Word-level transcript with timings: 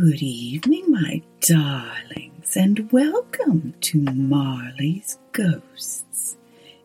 Good 0.00 0.22
evening, 0.22 0.92
my 0.92 1.22
darlings, 1.40 2.56
and 2.56 2.92
welcome 2.92 3.74
to 3.80 3.98
Marley's 3.98 5.18
Ghosts. 5.32 6.36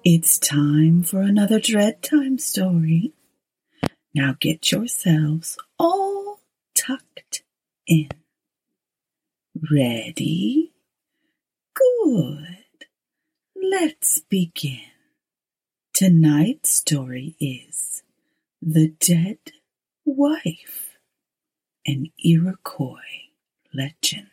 It's 0.03 0.39
time 0.39 1.03
for 1.03 1.21
another 1.21 1.59
Dread 1.59 2.01
Time 2.01 2.39
story. 2.39 3.13
Now 4.15 4.35
get 4.39 4.71
yourselves 4.71 5.59
all 5.77 6.39
tucked 6.73 7.43
in. 7.85 8.09
Ready? 9.71 10.73
Good. 11.75 12.87
Let's 13.55 14.23
begin. 14.27 14.89
Tonight's 15.93 16.71
story 16.71 17.35
is 17.39 18.01
The 18.59 18.87
Dead 18.99 19.37
Wife, 20.03 20.82
an 21.85 22.07
Iroquois 22.23 23.29
legend. 23.73 24.27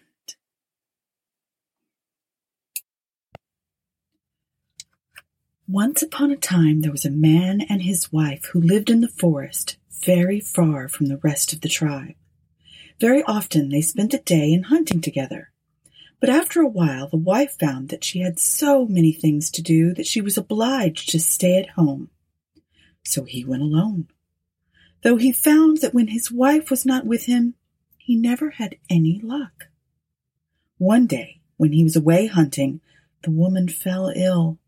Once 5.67 6.03
upon 6.03 6.31
a 6.31 6.37
time 6.37 6.81
there 6.81 6.93
was 6.93 7.05
a 7.05 7.11
man 7.11 7.61
and 7.61 7.83
his 7.83 8.13
wife 8.13 8.47
who 8.47 8.61
lived 8.61 8.91
in 8.91 9.01
the 9.01 9.09
forest 9.09 9.77
very 10.05 10.41
far 10.41 10.89
from 10.89 11.07
the 11.07 11.19
rest 11.19 11.53
of 11.53 11.61
the 11.61 11.69
tribe. 11.69 12.15
Very 13.01 13.23
often 13.25 13.69
they 13.69 13.81
spent 13.81 14.13
the 14.13 14.19
day 14.19 14.53
in 14.53 14.65
hunting 14.65 15.01
together. 15.01 15.51
But 16.21 16.31
after 16.31 16.61
a 16.61 16.69
while 16.69 17.09
the 17.09 17.17
wife 17.17 17.57
found 17.59 17.89
that 17.89 18.05
she 18.05 18.21
had 18.21 18.39
so 18.39 18.87
many 18.87 19.13
things 19.13 19.51
to 19.53 19.63
do 19.63 19.95
that 19.95 20.07
she 20.07 20.21
was 20.21 20.37
obliged 20.37 21.09
to 21.11 21.19
stay 21.19 21.59
at 21.59 21.71
home. 21.71 22.11
So 23.05 23.25
he 23.25 23.45
went 23.45 23.63
alone. 23.63 24.09
Though 25.03 25.17
he 25.17 25.33
found 25.33 25.79
that 25.79 25.95
when 25.95 26.09
his 26.09 26.31
wife 26.31 26.71
was 26.71 26.85
not 26.85 27.07
with 27.07 27.25
him, 27.25 27.55
he 27.97 28.17
never 28.17 28.51
had 28.51 28.77
any 28.91 29.21
luck. 29.23 29.69
One 30.79 31.07
day, 31.07 31.41
when 31.57 31.73
he 31.73 31.85
was 31.85 31.97
away 31.97 32.27
hunting, 32.27 32.81
the 33.23 33.31
woman 33.31 33.69
fell 33.69 34.13
ill, 34.15 34.59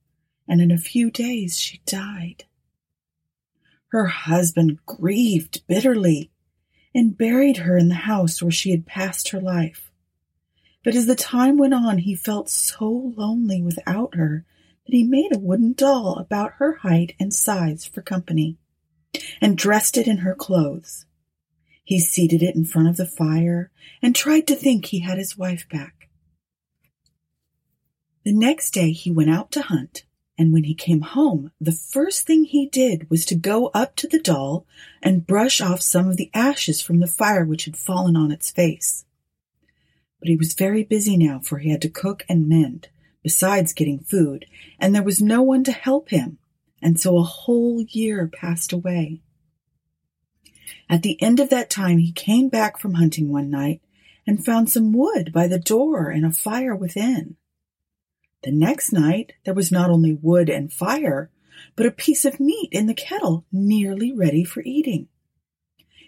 and 0.48 0.60
in 0.60 0.70
a 0.70 0.78
few 0.78 1.10
days 1.10 1.58
she 1.58 1.80
died. 1.86 2.44
Her 3.88 4.06
husband 4.06 4.78
grieved 4.86 5.66
bitterly 5.66 6.30
and 6.94 7.16
buried 7.16 7.58
her 7.58 7.76
in 7.76 7.88
the 7.88 7.94
house 7.94 8.42
where 8.42 8.50
she 8.50 8.70
had 8.70 8.86
passed 8.86 9.30
her 9.30 9.40
life. 9.40 9.90
But 10.82 10.94
as 10.94 11.06
the 11.06 11.14
time 11.14 11.58
went 11.58 11.74
on, 11.74 11.98
he 11.98 12.14
felt 12.14 12.48
so 12.48 13.12
lonely 13.16 13.62
without 13.62 14.14
her 14.14 14.44
that 14.86 14.92
he 14.92 15.04
made 15.04 15.34
a 15.34 15.38
wooden 15.38 15.74
doll 15.74 16.16
about 16.16 16.54
her 16.54 16.76
height 16.76 17.14
and 17.20 17.32
size 17.32 17.84
for 17.84 18.02
company 18.02 18.56
and 19.40 19.56
dressed 19.56 19.96
it 19.96 20.06
in 20.06 20.18
her 20.18 20.34
clothes. 20.34 21.06
He 21.84 21.98
seated 22.00 22.42
it 22.42 22.54
in 22.54 22.64
front 22.64 22.88
of 22.88 22.96
the 22.96 23.06
fire 23.06 23.70
and 24.00 24.14
tried 24.14 24.46
to 24.46 24.56
think 24.56 24.86
he 24.86 25.00
had 25.00 25.18
his 25.18 25.36
wife 25.36 25.68
back. 25.68 26.08
The 28.24 28.32
next 28.32 28.70
day 28.70 28.92
he 28.92 29.10
went 29.10 29.30
out 29.30 29.50
to 29.52 29.62
hunt, 29.62 30.04
and 30.38 30.52
when 30.52 30.64
he 30.64 30.74
came 30.74 31.00
home, 31.00 31.50
the 31.60 31.72
first 31.72 32.26
thing 32.26 32.44
he 32.44 32.66
did 32.66 33.10
was 33.10 33.26
to 33.26 33.34
go 33.34 33.66
up 33.74 33.96
to 33.96 34.06
the 34.06 34.20
doll 34.20 34.64
and 35.02 35.26
brush 35.26 35.60
off 35.60 35.82
some 35.82 36.08
of 36.08 36.16
the 36.16 36.30
ashes 36.32 36.80
from 36.80 37.00
the 37.00 37.06
fire 37.06 37.44
which 37.44 37.64
had 37.64 37.76
fallen 37.76 38.16
on 38.16 38.30
its 38.30 38.50
face. 38.50 39.04
But 40.20 40.28
he 40.28 40.36
was 40.36 40.54
very 40.54 40.84
busy 40.84 41.16
now, 41.16 41.40
for 41.40 41.58
he 41.58 41.70
had 41.70 41.82
to 41.82 41.88
cook 41.88 42.24
and 42.28 42.48
mend, 42.48 42.88
besides 43.24 43.72
getting 43.72 43.98
food, 43.98 44.46
and 44.78 44.94
there 44.94 45.02
was 45.02 45.20
no 45.20 45.42
one 45.42 45.64
to 45.64 45.72
help 45.72 46.10
him, 46.10 46.38
and 46.82 46.98
so 46.98 47.16
a 47.16 47.22
whole 47.22 47.80
year 47.80 48.26
passed 48.26 48.72
away. 48.72 49.22
At 50.90 51.02
the 51.02 51.20
end 51.22 51.40
of 51.40 51.48
that 51.50 51.70
time 51.70 51.98
he 51.98 52.12
came 52.12 52.48
back 52.48 52.78
from 52.78 52.94
hunting 52.94 53.30
one 53.30 53.48
night 53.48 53.80
and 54.26 54.44
found 54.44 54.70
some 54.70 54.92
wood 54.92 55.32
by 55.32 55.46
the 55.46 55.58
door 55.58 56.10
and 56.10 56.26
a 56.26 56.32
fire 56.32 56.74
within. 56.74 57.36
The 58.42 58.52
next 58.52 58.92
night 58.92 59.34
there 59.44 59.54
was 59.54 59.70
not 59.70 59.90
only 59.90 60.12
wood 60.12 60.48
and 60.48 60.72
fire, 60.72 61.30
but 61.76 61.86
a 61.86 61.92
piece 61.92 62.24
of 62.24 62.40
meat 62.40 62.68
in 62.72 62.86
the 62.86 62.94
kettle 62.94 63.44
nearly 63.52 64.12
ready 64.12 64.42
for 64.44 64.62
eating. 64.64 65.08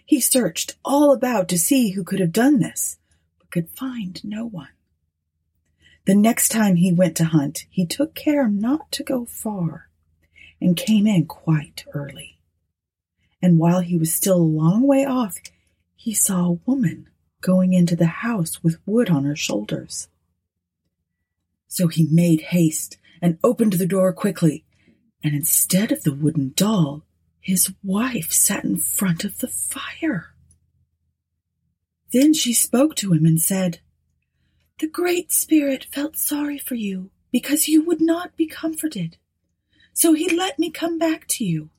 He 0.05 0.19
searched 0.19 0.75
all 0.83 1.11
about 1.11 1.47
to 1.49 1.57
see 1.57 1.91
who 1.91 2.03
could 2.03 2.19
have 2.19 2.33
done 2.33 2.59
this, 2.59 2.99
but 3.39 3.51
could 3.51 3.69
find 3.69 4.23
no 4.23 4.45
one. 4.45 4.69
The 6.05 6.15
next 6.15 6.49
time 6.49 6.75
he 6.75 6.91
went 6.91 7.17
to 7.17 7.25
hunt, 7.25 7.65
he 7.69 7.85
took 7.85 8.13
care 8.13 8.47
not 8.47 8.91
to 8.91 9.03
go 9.03 9.25
far 9.25 9.89
and 10.61 10.77
came 10.77 11.05
in 11.05 11.25
quite 11.25 11.85
early 11.93 12.35
and 13.45 13.59
while 13.59 13.81
he 13.81 13.95
was 13.95 14.11
still 14.11 14.37
a 14.37 14.55
long 14.61 14.87
way 14.87 15.05
off, 15.05 15.37
he 15.95 16.15
saw 16.15 16.45
a 16.45 16.59
woman 16.65 17.07
going 17.41 17.73
into 17.73 17.95
the 17.95 18.07
house 18.07 18.63
with 18.63 18.79
wood 18.87 19.07
on 19.07 19.23
her 19.23 19.35
shoulders. 19.35 20.07
So 21.67 21.87
he 21.87 22.07
made 22.09 22.41
haste 22.41 22.97
and 23.21 23.37
opened 23.43 23.73
the 23.73 23.85
door 23.85 24.11
quickly, 24.13 24.65
and 25.23 25.35
instead 25.35 25.91
of 25.91 26.01
the 26.01 26.13
wooden 26.13 26.53
doll, 26.55 27.03
his 27.39 27.71
wife 27.83 28.31
sat 28.31 28.63
in 28.63 28.77
front 28.77 29.23
of 29.23 29.37
the 29.37 29.47
fire. 29.47 30.33
Then 32.11 32.33
she 32.33 32.51
spoke 32.51 32.95
to 32.95 33.13
him 33.13 33.27
and 33.27 33.39
said, 33.39 33.77
The 34.79 34.89
Great 34.89 35.31
Spirit 35.31 35.85
felt 35.91 36.17
sorry 36.17 36.57
for 36.57 36.73
you 36.73 37.11
because 37.31 37.67
you 37.67 37.83
would 37.85 38.01
not 38.01 38.35
be 38.35 38.47
comforted. 38.47 39.17
So 39.95 40.11
he 40.11 40.29
let 40.29 40.59
me 40.59 40.69
come 40.69 40.99
back 40.99 41.25
to 41.29 41.45
you. 41.45 41.69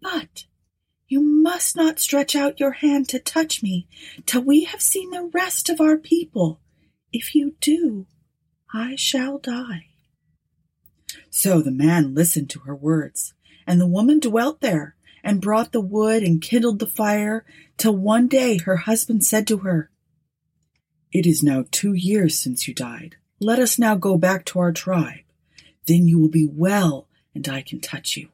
But 0.00 0.46
you 1.08 1.20
must 1.20 1.74
not 1.76 1.98
stretch 1.98 2.36
out 2.36 2.60
your 2.60 2.70
hand 2.70 3.08
to 3.08 3.18
touch 3.18 3.64
me 3.64 3.88
till 4.24 4.42
we 4.42 4.62
have 4.64 4.80
seen 4.80 5.10
the 5.10 5.28
rest 5.34 5.68
of 5.68 5.80
our 5.80 5.98
people. 5.98 6.60
If 7.12 7.34
you 7.34 7.56
do, 7.60 8.06
I 8.72 8.94
shall 8.94 9.38
die. 9.38 9.88
So 11.30 11.60
the 11.60 11.72
man 11.72 12.14
listened 12.14 12.48
to 12.50 12.60
her 12.60 12.76
words, 12.76 13.34
and 13.66 13.80
the 13.80 13.88
woman 13.88 14.20
dwelt 14.20 14.60
there, 14.60 14.94
and 15.24 15.40
brought 15.40 15.72
the 15.72 15.80
wood 15.80 16.22
and 16.22 16.40
kindled 16.40 16.78
the 16.78 16.86
fire, 16.86 17.44
till 17.76 17.96
one 17.96 18.28
day 18.28 18.58
her 18.58 18.76
husband 18.76 19.24
said 19.24 19.48
to 19.48 19.58
her, 19.58 19.90
It 21.10 21.26
is 21.26 21.42
now 21.42 21.64
two 21.72 21.92
years 21.92 22.38
since 22.38 22.68
you 22.68 22.74
died. 22.74 23.16
Let 23.40 23.58
us 23.58 23.80
now 23.80 23.96
go 23.96 24.16
back 24.16 24.44
to 24.46 24.60
our 24.60 24.72
tribe. 24.72 25.24
Then 25.86 26.06
you 26.06 26.20
will 26.20 26.30
be 26.30 26.48
well, 26.48 27.08
and 27.34 27.48
I 27.48 27.62
can 27.62 27.80
touch 27.80 28.16
you 28.16 28.28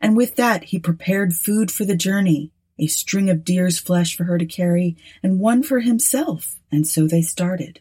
and 0.00 0.16
with 0.16 0.36
that 0.36 0.64
he 0.64 0.78
prepared 0.78 1.34
food 1.34 1.70
for 1.70 1.84
the 1.84 1.96
journey, 1.96 2.52
a 2.78 2.86
string 2.86 3.28
of 3.28 3.44
deer's 3.44 3.78
flesh 3.78 4.16
for 4.16 4.24
her 4.24 4.38
to 4.38 4.46
carry, 4.46 4.96
and 5.22 5.40
one 5.40 5.62
for 5.62 5.80
himself, 5.80 6.58
and 6.70 6.86
so 6.86 7.06
they 7.06 7.22
started. 7.22 7.80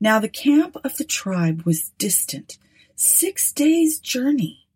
Now 0.00 0.18
the 0.18 0.28
camp 0.28 0.76
of 0.84 0.96
the 0.96 1.04
tribe 1.04 1.62
was 1.62 1.90
distant, 1.98 2.58
six 2.94 3.52
days' 3.52 3.98
journey. 3.98 4.66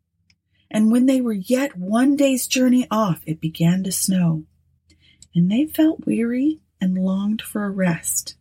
And 0.70 0.92
when 0.92 1.06
they 1.06 1.20
were 1.20 1.32
yet 1.32 1.76
one 1.76 2.14
day's 2.14 2.46
journey 2.46 2.86
off, 2.90 3.22
it 3.26 3.40
began 3.40 3.82
to 3.84 3.92
snow, 3.92 4.44
and 5.34 5.50
they 5.50 5.66
felt 5.66 6.06
weary 6.06 6.60
and 6.80 6.96
longed 6.96 7.42
for 7.42 7.64
a 7.64 7.70
rest. 7.70 8.36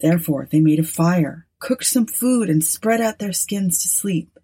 Therefore 0.00 0.48
they 0.50 0.60
made 0.60 0.80
a 0.80 0.84
fire, 0.84 1.46
cooked 1.60 1.86
some 1.86 2.06
food, 2.06 2.50
and 2.50 2.64
spread 2.64 3.00
out 3.00 3.18
their 3.18 3.32
skins 3.32 3.80
to 3.82 3.88
sleep. 3.88 4.38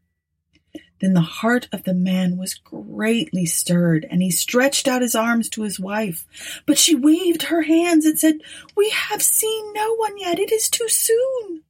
Then 1.00 1.12
the 1.12 1.20
heart 1.20 1.68
of 1.72 1.84
the 1.84 1.94
man 1.94 2.38
was 2.38 2.54
greatly 2.54 3.44
stirred, 3.44 4.06
and 4.10 4.22
he 4.22 4.30
stretched 4.30 4.88
out 4.88 5.02
his 5.02 5.14
arms 5.14 5.48
to 5.50 5.62
his 5.62 5.78
wife. 5.78 6.62
But 6.64 6.78
she 6.78 6.94
waved 6.94 7.44
her 7.44 7.62
hands 7.62 8.06
and 8.06 8.18
said, 8.18 8.36
We 8.74 8.88
have 8.90 9.22
seen 9.22 9.72
no 9.74 9.94
one 9.96 10.16
yet. 10.18 10.38
It 10.38 10.50
is 10.50 10.70
too 10.70 10.88
soon. 10.88 11.62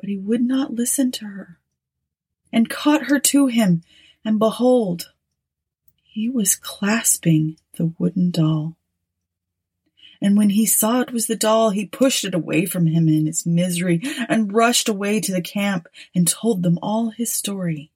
But 0.00 0.08
he 0.08 0.16
would 0.16 0.42
not 0.42 0.72
listen 0.72 1.12
to 1.12 1.26
her, 1.26 1.58
and 2.52 2.70
caught 2.70 3.04
her 3.04 3.18
to 3.18 3.48
him, 3.48 3.82
and 4.24 4.38
behold, 4.38 5.12
he 6.02 6.30
was 6.30 6.56
clasping 6.56 7.58
the 7.76 7.92
wooden 7.98 8.30
doll 8.30 8.77
and 10.20 10.36
when 10.36 10.50
he 10.50 10.66
saw 10.66 11.00
it 11.00 11.12
was 11.12 11.26
the 11.26 11.36
doll, 11.36 11.70
he 11.70 11.86
pushed 11.86 12.24
it 12.24 12.34
away 12.34 12.66
from 12.66 12.86
him 12.86 13.08
in 13.08 13.26
his 13.26 13.46
misery 13.46 14.02
and 14.28 14.52
rushed 14.52 14.88
away 14.88 15.20
to 15.20 15.32
the 15.32 15.42
camp 15.42 15.86
and 16.14 16.26
told 16.26 16.62
them 16.62 16.78
all 16.82 17.10
his 17.10 17.32
story. 17.32 17.92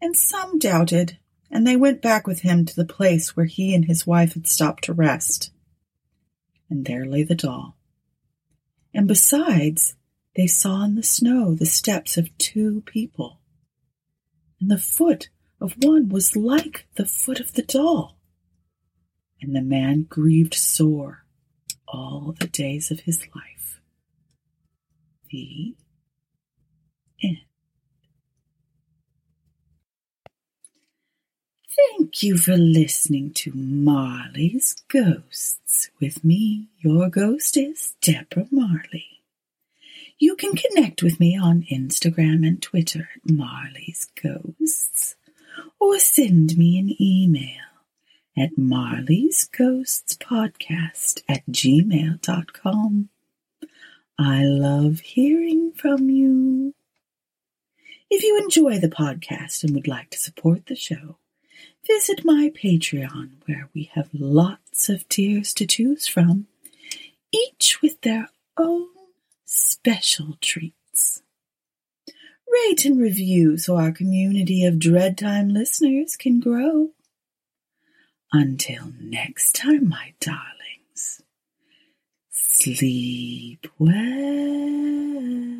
And 0.00 0.16
some 0.16 0.58
doubted, 0.58 1.18
and 1.50 1.66
they 1.66 1.76
went 1.76 2.00
back 2.00 2.26
with 2.26 2.40
him 2.40 2.64
to 2.64 2.74
the 2.74 2.86
place 2.86 3.36
where 3.36 3.46
he 3.46 3.74
and 3.74 3.84
his 3.84 4.06
wife 4.06 4.32
had 4.32 4.46
stopped 4.46 4.84
to 4.84 4.94
rest. 4.94 5.50
And 6.70 6.86
there 6.86 7.04
lay 7.04 7.24
the 7.24 7.34
doll. 7.34 7.76
And 8.94 9.06
besides, 9.06 9.96
they 10.34 10.46
saw 10.46 10.84
in 10.84 10.94
the 10.94 11.02
snow 11.02 11.54
the 11.54 11.66
steps 11.66 12.16
of 12.16 12.36
two 12.38 12.82
people. 12.86 13.40
And 14.60 14.70
the 14.70 14.78
foot 14.78 15.28
of 15.60 15.74
one 15.82 16.08
was 16.08 16.34
like 16.34 16.86
the 16.94 17.04
foot 17.04 17.40
of 17.40 17.52
the 17.52 17.62
doll 17.62 18.19
and 19.42 19.54
the 19.54 19.62
man 19.62 20.06
grieved 20.08 20.54
sore 20.54 21.24
all 21.88 22.34
the 22.38 22.46
days 22.46 22.90
of 22.90 23.00
his 23.00 23.26
life. 23.34 23.80
The 25.30 25.74
end. 27.22 27.38
Thank 31.98 32.22
you 32.22 32.36
for 32.36 32.56
listening 32.56 33.32
to 33.34 33.52
Marley's 33.54 34.76
Ghosts 34.88 35.90
with 36.00 36.24
me. 36.24 36.68
Your 36.78 37.08
ghost 37.08 37.56
is 37.56 37.94
Deborah 38.00 38.48
Marley. 38.50 39.06
You 40.18 40.36
can 40.36 40.54
connect 40.54 41.02
with 41.02 41.18
me 41.18 41.38
on 41.38 41.66
Instagram 41.72 42.46
and 42.46 42.60
Twitter 42.60 43.08
at 43.14 43.30
Marley's 43.30 44.08
Ghosts 44.20 45.16
or 45.78 45.98
send 45.98 46.58
me 46.58 46.78
an 46.78 46.94
email 47.00 47.69
at 48.40 48.56
Marley's 48.56 49.44
Ghosts 49.44 50.16
Podcast 50.16 51.22
at 51.28 51.46
gmail.com. 51.46 53.10
I 54.18 54.44
love 54.44 55.00
hearing 55.00 55.72
from 55.72 56.08
you. 56.08 56.74
If 58.08 58.22
you 58.22 58.38
enjoy 58.38 58.78
the 58.78 58.88
podcast 58.88 59.62
and 59.62 59.74
would 59.74 59.86
like 59.86 60.08
to 60.10 60.18
support 60.18 60.66
the 60.66 60.74
show, 60.74 61.16
visit 61.86 62.24
my 62.24 62.50
Patreon 62.54 63.32
where 63.44 63.68
we 63.74 63.90
have 63.92 64.08
lots 64.14 64.88
of 64.88 65.06
tiers 65.10 65.52
to 65.54 65.66
choose 65.66 66.06
from, 66.06 66.46
each 67.30 67.82
with 67.82 68.00
their 68.00 68.30
own 68.56 68.86
special 69.44 70.38
treats. 70.40 71.22
Rate 72.50 72.86
and 72.86 72.98
review 72.98 73.58
so 73.58 73.76
our 73.76 73.92
community 73.92 74.64
of 74.64 74.78
Dread 74.78 75.18
Time 75.18 75.50
listeners 75.50 76.16
can 76.16 76.40
grow. 76.40 76.90
Until 78.32 78.92
next 79.00 79.56
time, 79.56 79.88
my 79.88 80.14
darlings, 80.20 81.20
sleep 82.30 83.66
well. 83.78 85.59